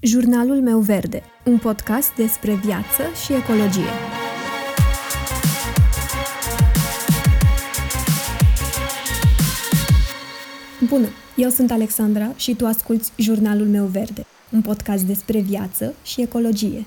[0.00, 3.90] Jurnalul meu verde, un podcast despre viață și ecologie.
[10.88, 16.20] Bună, eu sunt Alexandra și tu asculți Jurnalul meu verde, un podcast despre viață și
[16.20, 16.84] ecologie.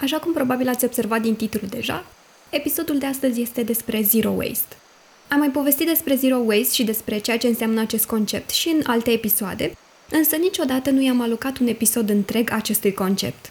[0.00, 2.04] Așa cum probabil ați observat din titlu deja,
[2.50, 4.76] episodul de astăzi este despre zero waste.
[5.28, 8.80] Am mai povestit despre zero waste și despre ceea ce înseamnă acest concept și în
[8.86, 9.72] alte episoade,
[10.12, 13.50] însă niciodată nu i-am alocat un episod întreg acestui concept.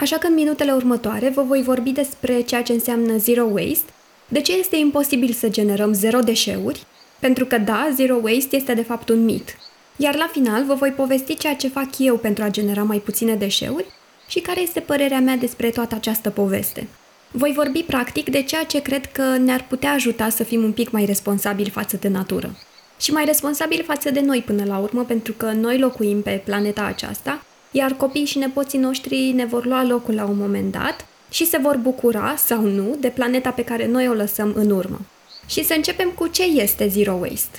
[0.00, 3.92] Așa că în minutele următoare vă voi vorbi despre ceea ce înseamnă zero waste,
[4.28, 6.82] de ce este imposibil să generăm zero deșeuri,
[7.20, 9.56] pentru că da, zero waste este de fapt un mit.
[9.96, 13.34] Iar la final vă voi povesti ceea ce fac eu pentru a genera mai puține
[13.34, 13.86] deșeuri
[14.28, 16.88] și care este părerea mea despre toată această poveste.
[17.30, 20.90] Voi vorbi practic de ceea ce cred că ne-ar putea ajuta să fim un pic
[20.90, 22.56] mai responsabili față de natură
[23.04, 26.82] și mai responsabil față de noi până la urmă, pentru că noi locuim pe planeta
[26.82, 31.46] aceasta, iar copiii și nepoții noștri ne vor lua locul la un moment dat și
[31.46, 35.00] se vor bucura, sau nu, de planeta pe care noi o lăsăm în urmă.
[35.46, 37.58] Și să începem cu ce este Zero Waste.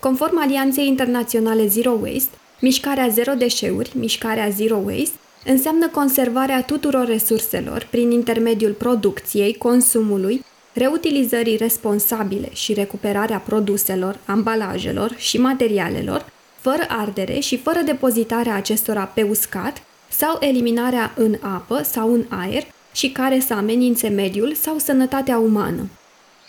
[0.00, 7.86] Conform Alianței Internaționale Zero Waste, mișcarea zero deșeuri, mișcarea Zero Waste, înseamnă conservarea tuturor resurselor
[7.90, 16.26] prin intermediul producției, consumului reutilizării responsabile și recuperarea produselor, ambalajelor și materialelor,
[16.60, 22.66] fără ardere și fără depozitarea acestora pe uscat sau eliminarea în apă sau în aer
[22.92, 25.88] și care să amenințe mediul sau sănătatea umană.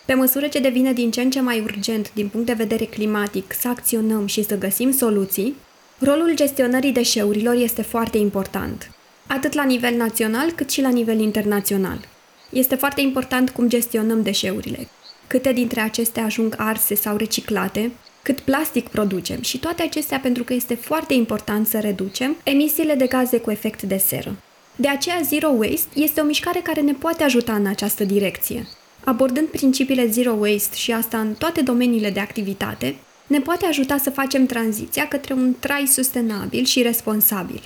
[0.05, 3.53] Pe măsură ce devine din ce în ce mai urgent din punct de vedere climatic
[3.59, 5.55] să acționăm și să găsim soluții,
[5.99, 8.91] rolul gestionării deșeurilor este foarte important,
[9.27, 12.07] atât la nivel național cât și la nivel internațional.
[12.51, 14.87] Este foarte important cum gestionăm deșeurile,
[15.27, 20.53] câte dintre acestea ajung arse sau reciclate, cât plastic producem și toate acestea pentru că
[20.53, 24.35] este foarte important să reducem emisiile de gaze cu efect de seră.
[24.75, 28.67] De aceea Zero Waste este o mișcare care ne poate ajuta în această direcție.
[29.03, 32.95] Abordând principiile Zero Waste și asta în toate domeniile de activitate,
[33.27, 37.61] ne poate ajuta să facem tranziția către un trai sustenabil și responsabil.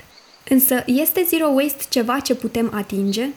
[0.49, 3.29] Însă, este Zero Waste ceva ce putem atinge?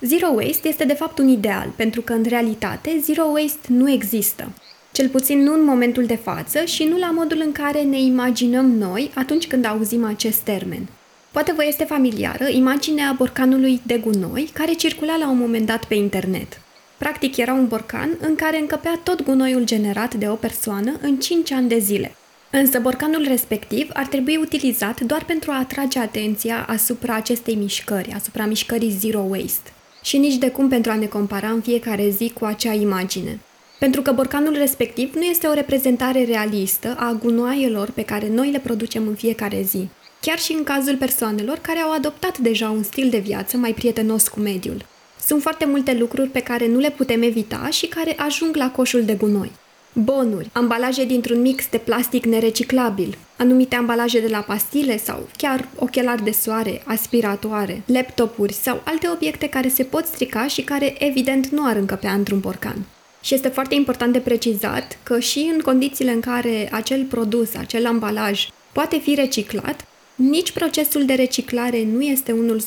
[0.00, 4.52] Zero waste este de fapt un ideal, pentru că în realitate zero waste nu există.
[4.92, 8.70] Cel puțin nu în momentul de față și nu la modul în care ne imaginăm
[8.70, 10.86] noi atunci când auzim acest termen.
[11.32, 15.94] Poate vă este familiară imaginea borcanului de gunoi care circula la un moment dat pe
[15.94, 16.60] internet.
[16.96, 21.52] Practic era un borcan în care încăpea tot gunoiul generat de o persoană în 5
[21.52, 22.14] ani de zile.
[22.50, 28.44] Însă borcanul respectiv ar trebui utilizat doar pentru a atrage atenția asupra acestei mișcări, asupra
[28.44, 29.70] mișcării zero waste
[30.06, 33.40] și nici de cum pentru a ne compara în fiecare zi cu acea imagine.
[33.78, 38.58] Pentru că borcanul respectiv nu este o reprezentare realistă a gunoaielor pe care noi le
[38.58, 39.88] producem în fiecare zi,
[40.20, 44.28] chiar și în cazul persoanelor care au adoptat deja un stil de viață mai prietenos
[44.28, 44.84] cu mediul.
[45.26, 49.04] Sunt foarte multe lucruri pe care nu le putem evita și care ajung la coșul
[49.04, 49.50] de gunoi
[49.98, 56.24] bonuri, ambalaje dintr-un mix de plastic nereciclabil, anumite ambalaje de la pastile sau chiar ochelari
[56.24, 61.66] de soare, aspiratoare, laptopuri sau alte obiecte care se pot strica și care evident nu
[61.66, 62.86] ar încăpea într-un borcan.
[63.20, 67.86] Și este foarte important de precizat că și în condițiile în care acel produs, acel
[67.86, 69.84] ambalaj poate fi reciclat,
[70.14, 72.64] nici procesul de reciclare nu este unul 100%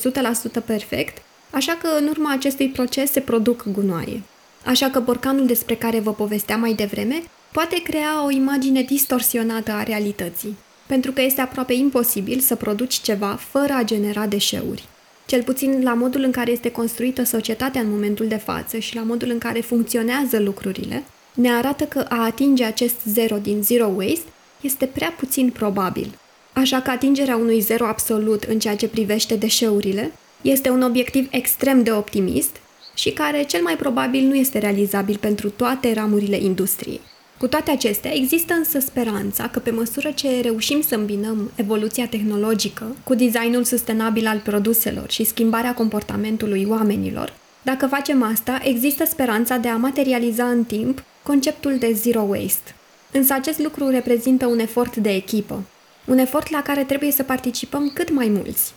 [0.65, 4.21] perfect, așa că în urma acestui proces se produc gunoaie.
[4.65, 9.83] Așa că borcanul despre care vă povesteam mai devreme poate crea o imagine distorsionată a
[9.83, 14.83] realității, pentru că este aproape imposibil să produci ceva fără a genera deșeuri.
[15.25, 19.01] Cel puțin la modul în care este construită societatea în momentul de față și la
[19.01, 21.03] modul în care funcționează lucrurile,
[21.33, 24.27] ne arată că a atinge acest zero din zero waste
[24.61, 26.19] este prea puțin probabil.
[26.53, 30.11] Așa că atingerea unui zero absolut în ceea ce privește deșeurile
[30.41, 32.55] este un obiectiv extrem de optimist
[32.99, 37.01] și care cel mai probabil nu este realizabil pentru toate ramurile industriei.
[37.37, 42.95] Cu toate acestea, există însă speranța că pe măsură ce reușim să îmbinăm evoluția tehnologică
[43.03, 49.67] cu designul sustenabil al produselor și schimbarea comportamentului oamenilor, dacă facem asta, există speranța de
[49.67, 52.75] a materializa în timp conceptul de zero waste.
[53.11, 55.63] Însă acest lucru reprezintă un efort de echipă,
[56.05, 58.73] un efort la care trebuie să participăm cât mai mulți.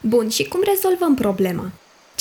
[0.00, 1.72] Bun, și cum rezolvăm problema?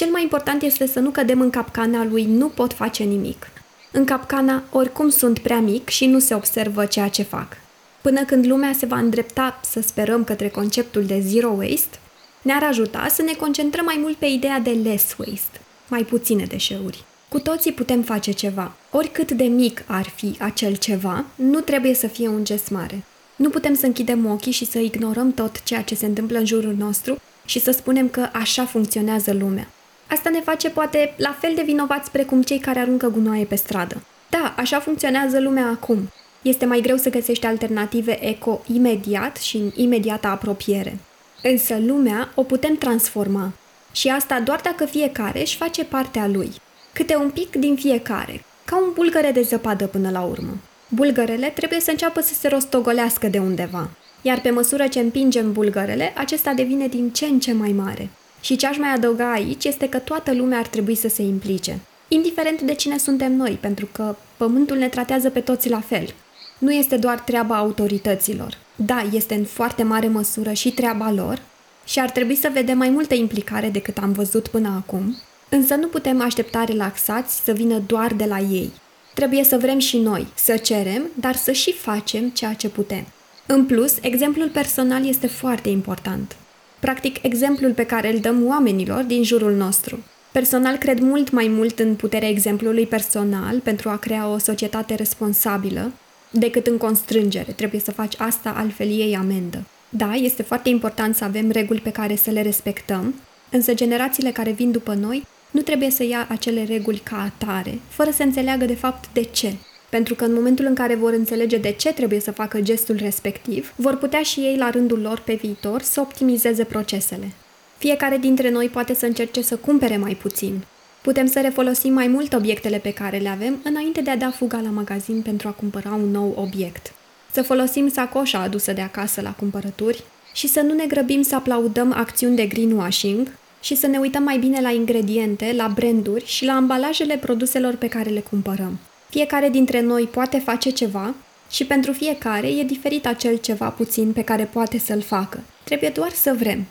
[0.02, 3.48] Cel mai important este să nu cădem în capcana lui nu pot face nimic.
[3.92, 7.58] În capcana oricum sunt prea mic și nu se observă ceea ce fac.
[8.02, 12.00] Până când lumea se va îndrepta, să sperăm, către conceptul de zero waste,
[12.42, 17.04] ne-ar ajuta să ne concentrăm mai mult pe ideea de less waste, mai puține deșeuri.
[17.30, 18.72] Cu toții putem face ceva.
[18.92, 23.04] Oricât de mic ar fi acel ceva, nu trebuie să fie un gest mare.
[23.36, 26.76] Nu putem să închidem ochii și să ignorăm tot ceea ce se întâmplă în jurul
[26.78, 29.68] nostru și să spunem că așa funcționează lumea.
[30.12, 34.04] Asta ne face poate la fel de vinovați precum cei care aruncă gunoaie pe stradă.
[34.30, 36.10] Da, așa funcționează lumea acum.
[36.42, 40.98] Este mai greu să găsești alternative eco imediat și în imediată apropiere.
[41.44, 43.52] Însă lumea o putem transforma.
[43.92, 46.52] Și asta doar dacă fiecare își face partea lui.
[46.94, 50.58] Câte un pic din fiecare, ca un bulgăre de zăpadă până la urmă.
[50.88, 53.90] Bulgărele trebuie să înceapă să se rostogolească de undeva.
[54.22, 58.10] Iar pe măsură ce împingem bulgărele, acesta devine din ce în ce mai mare.
[58.42, 61.80] Și ce aș mai adăuga aici este că toată lumea ar trebui să se implice.
[62.08, 66.14] Indiferent de cine suntem noi, pentru că pământul ne tratează pe toți la fel.
[66.58, 68.58] Nu este doar treaba autorităților.
[68.76, 71.42] Da, este în foarte mare măsură și treaba lor
[71.86, 75.18] și ar trebui să vedem mai multă implicare decât am văzut până acum,
[75.50, 78.72] însă nu putem aștepta relaxați să vină doar de la ei.
[79.14, 83.06] Trebuie să vrem și noi, să cerem, dar să și facem ceea ce putem.
[83.46, 86.36] În plus, exemplul personal este foarte important.
[86.82, 90.04] Practic, exemplul pe care îl dăm oamenilor din jurul nostru.
[90.32, 95.92] Personal, cred mult mai mult în puterea exemplului personal pentru a crea o societate responsabilă
[96.30, 97.52] decât în constrângere.
[97.52, 99.66] Trebuie să faci asta, altfel ei amendă.
[99.90, 103.16] Da, este foarte important să avem reguli pe care să le respectăm,
[103.50, 108.12] însă generațiile care vin după noi nu trebuie să ia acele reguli ca atare, fără
[108.12, 109.54] să înțeleagă de fapt de ce.
[109.92, 113.74] Pentru că în momentul în care vor înțelege de ce trebuie să facă gestul respectiv,
[113.76, 117.32] vor putea și ei la rândul lor pe viitor să optimizeze procesele.
[117.78, 120.64] Fiecare dintre noi poate să încerce să cumpere mai puțin.
[121.02, 124.60] Putem să refolosim mai mult obiectele pe care le avem înainte de a da fuga
[124.64, 126.94] la magazin pentru a cumpăra un nou obiect.
[127.32, 130.04] Să folosim sacoșa adusă de acasă la cumpărături
[130.34, 134.38] și să nu ne grăbim să aplaudăm acțiuni de greenwashing și să ne uităm mai
[134.38, 138.80] bine la ingrediente, la branduri și la ambalajele produselor pe care le cumpărăm.
[139.12, 141.14] Fiecare dintre noi poate face ceva
[141.50, 145.40] și pentru fiecare e diferit acel ceva puțin pe care poate să-l facă.
[145.64, 146.66] Trebuie doar să vrem.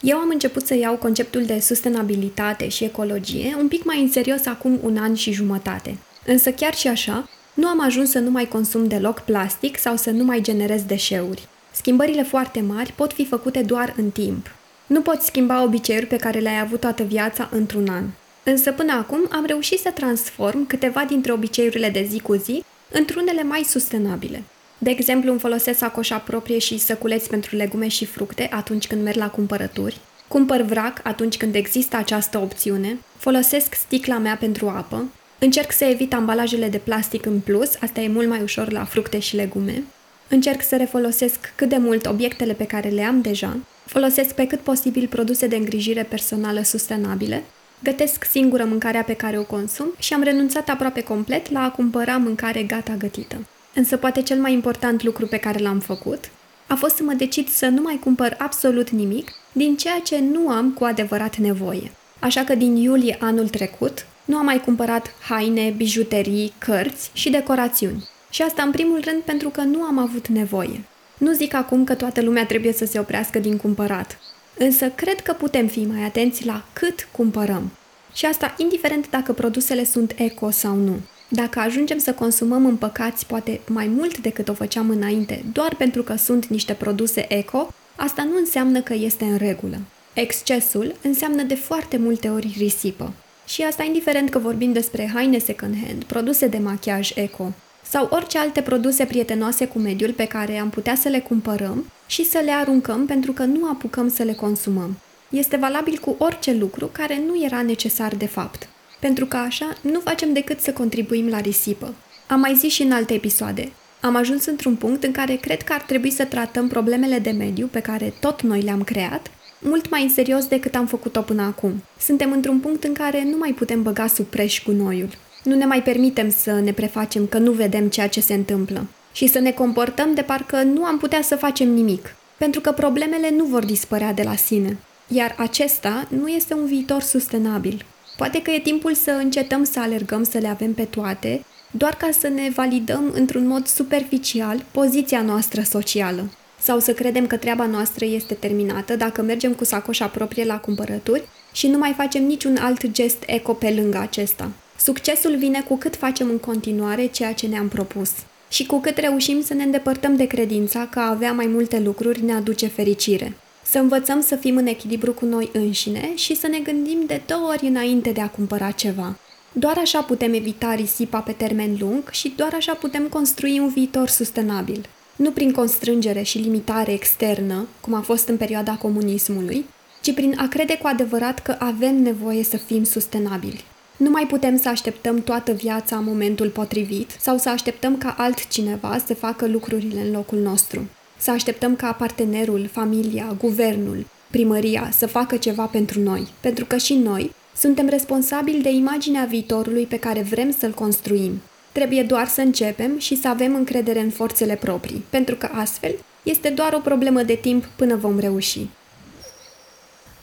[0.00, 4.46] Eu am început să iau conceptul de sustenabilitate și ecologie un pic mai în serios
[4.46, 5.98] acum un an și jumătate.
[6.26, 10.10] Însă chiar și așa, nu am ajuns să nu mai consum deloc plastic sau să
[10.10, 11.48] nu mai generez deșeuri.
[11.72, 14.50] Schimbările foarte mari pot fi făcute doar în timp.
[14.86, 18.04] Nu poți schimba obiceiuri pe care le-ai avut toată viața într-un an.
[18.44, 23.42] Însă până acum am reușit să transform câteva dintre obiceiurile de zi cu zi într-unele
[23.42, 24.42] mai sustenabile.
[24.78, 29.16] De exemplu, îmi folosesc sacoșa proprie și săculeți pentru legume și fructe atunci când merg
[29.16, 29.98] la cumpărături,
[30.28, 35.04] cumpăr vrac atunci când există această opțiune, folosesc sticla mea pentru apă,
[35.38, 39.18] încerc să evit ambalajele de plastic în plus, asta e mult mai ușor la fructe
[39.18, 39.82] și legume,
[40.28, 44.60] încerc să refolosesc cât de mult obiectele pe care le am deja, folosesc pe cât
[44.60, 47.42] posibil produse de îngrijire personală sustenabile
[47.82, 52.16] Gătesc singură mâncarea pe care o consum și am renunțat aproape complet la a cumpăra
[52.16, 53.36] mâncare gata gătită.
[53.74, 56.30] Însă poate cel mai important lucru pe care l-am făcut
[56.66, 60.48] a fost să mă decid să nu mai cumpăr absolut nimic din ceea ce nu
[60.48, 61.92] am cu adevărat nevoie.
[62.18, 68.08] Așa că din iulie anul trecut nu am mai cumpărat haine, bijuterii, cărți și decorațiuni.
[68.30, 70.84] Și asta în primul rând pentru că nu am avut nevoie.
[71.18, 74.18] Nu zic acum că toată lumea trebuie să se oprească din cumpărat.
[74.58, 77.70] Însă cred că putem fi mai atenți la cât cumpărăm.
[78.14, 81.00] Și asta indiferent dacă produsele sunt eco sau nu.
[81.28, 86.16] Dacă ajungem să consumăm împăcați poate mai mult decât o făceam înainte, doar pentru că
[86.16, 89.76] sunt niște produse eco, asta nu înseamnă că este în regulă.
[90.12, 93.12] Excesul înseamnă de foarte multe ori risipă.
[93.46, 97.52] Și asta indiferent că vorbim despre haine second-hand, produse de machiaj eco
[97.88, 102.24] sau orice alte produse prietenoase cu mediul pe care am putea să le cumpărăm și
[102.24, 104.96] să le aruncăm pentru că nu apucăm să le consumăm.
[105.28, 108.68] Este valabil cu orice lucru care nu era necesar de fapt,
[109.00, 111.94] pentru că așa nu facem decât să contribuim la risipă.
[112.26, 113.72] Am mai zis și în alte episoade.
[114.00, 117.66] Am ajuns într-un punct în care cred că ar trebui să tratăm problemele de mediu
[117.66, 119.30] pe care tot noi le-am creat
[119.64, 121.82] mult mai în serios decât am făcut-o până acum.
[121.98, 125.08] Suntem într-un punct în care nu mai putem băga sub preș cu noiul.
[125.44, 129.26] Nu ne mai permitem să ne prefacem că nu vedem ceea ce se întâmplă și
[129.26, 133.44] să ne comportăm de parcă nu am putea să facem nimic, pentru că problemele nu
[133.44, 134.76] vor dispărea de la sine.
[135.08, 137.84] Iar acesta nu este un viitor sustenabil.
[138.16, 142.08] Poate că e timpul să încetăm să alergăm să le avem pe toate, doar ca
[142.18, 146.30] să ne validăm într-un mod superficial poziția noastră socială.
[146.60, 151.28] Sau să credem că treaba noastră este terminată dacă mergem cu sacoșa proprie la cumpărături
[151.52, 154.50] și nu mai facem niciun alt gest eco pe lângă acesta.
[154.84, 158.10] Succesul vine cu cât facem în continuare ceea ce ne-am propus
[158.48, 162.24] și cu cât reușim să ne îndepărtăm de credința că a avea mai multe lucruri
[162.24, 163.36] ne aduce fericire.
[163.62, 167.48] Să învățăm să fim în echilibru cu noi înșine și să ne gândim de două
[167.48, 169.18] ori înainte de a cumpăra ceva.
[169.52, 174.08] Doar așa putem evita risipa pe termen lung și doar așa putem construi un viitor
[174.08, 174.86] sustenabil.
[175.16, 179.64] nu prin constrângere și limitare externă, cum a fost în perioada comunismului,
[180.00, 183.64] ci prin a crede cu adevărat că avem nevoie să fim sustenabili.
[183.96, 188.98] Nu mai putem să așteptăm toată viața în momentul potrivit sau să așteptăm ca altcineva
[189.06, 190.88] să facă lucrurile în locul nostru.
[191.18, 196.94] Să așteptăm ca partenerul, familia, guvernul, primăria să facă ceva pentru noi, pentru că și
[196.94, 201.40] noi suntem responsabili de imaginea viitorului pe care vrem să-l construim.
[201.72, 206.48] Trebuie doar să începem și să avem încredere în forțele proprii, pentru că astfel este
[206.48, 208.66] doar o problemă de timp până vom reuși.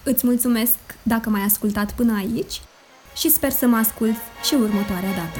[0.04, 2.62] Îți mulțumesc dacă m-ai ascultat până aici
[3.15, 5.39] și sper să mă ascult și următoarea dată.